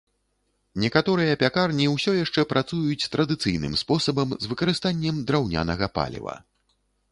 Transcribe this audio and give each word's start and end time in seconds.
Некаторыя 0.83 1.33
пякарні 1.43 1.85
ўсё 1.95 2.11
яшчэ 2.23 2.45
працуюць 2.55 3.09
традыцыйным 3.17 3.77
спосабам 3.83 4.35
з 4.45 4.53
выкарыстаннем 4.55 5.23
драўнянага 5.29 5.93
паліва. 5.99 6.35